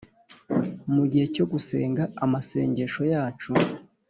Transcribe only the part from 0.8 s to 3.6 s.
Mugihe cyogusenga amasengesho yacu